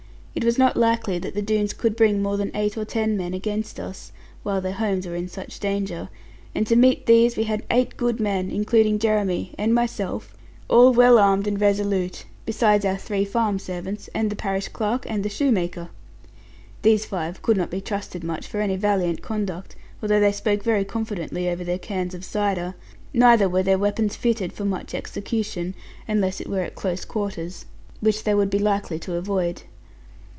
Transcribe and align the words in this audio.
It 0.33 0.45
was 0.45 0.57
not 0.57 0.77
likely 0.77 1.19
that 1.19 1.35
the 1.35 1.41
Doones 1.41 1.73
could 1.73 1.97
bring 1.97 2.21
more 2.21 2.37
than 2.37 2.55
eight 2.55 2.77
or 2.77 2.85
ten 2.85 3.17
men 3.17 3.33
against 3.33 3.81
us, 3.81 4.13
while 4.43 4.61
their 4.61 4.71
homes 4.71 5.05
were 5.05 5.13
in 5.13 5.27
such 5.27 5.59
danger: 5.59 6.07
and 6.55 6.65
to 6.67 6.75
meet 6.77 7.05
these 7.05 7.35
we 7.35 7.43
had 7.43 7.63
eight 7.69 7.97
good 7.97 8.21
men, 8.21 8.49
including 8.49 8.97
Jeremy, 8.97 9.53
and 9.57 9.73
myself, 9.75 10.33
all 10.69 10.93
well 10.93 11.19
armed 11.19 11.47
and 11.47 11.59
resolute, 11.59 12.23
besides 12.45 12.85
our 12.85 12.95
three 12.95 13.25
farm 13.25 13.59
servants, 13.59 14.09
and 14.15 14.29
the 14.29 14.35
parish 14.37 14.69
clerk, 14.69 15.05
and 15.05 15.23
the 15.25 15.29
shoemaker. 15.29 15.89
These 16.81 17.03
five 17.03 17.41
could 17.41 17.57
not 17.57 17.69
be 17.69 17.81
trusted 17.81 18.23
much 18.23 18.47
for 18.47 18.61
any 18.61 18.77
valiant 18.77 19.21
conduct, 19.21 19.75
although 20.01 20.21
they 20.21 20.31
spoke 20.31 20.63
very 20.63 20.85
confidently 20.85 21.49
over 21.49 21.65
their 21.65 21.77
cans 21.77 22.13
of 22.15 22.23
cider. 22.23 22.73
Neither 23.13 23.49
were 23.49 23.63
their 23.63 23.77
weapons 23.77 24.15
fitted 24.15 24.53
for 24.53 24.63
much 24.63 24.93
execution, 24.95 25.75
unless 26.07 26.39
it 26.39 26.47
were 26.49 26.61
at 26.61 26.73
close 26.75 27.03
quarters, 27.03 27.65
which 27.99 28.23
they 28.23 28.33
would 28.33 28.49
be 28.49 28.59
likely 28.59 28.97
to 28.99 29.15
avoid. 29.15 29.63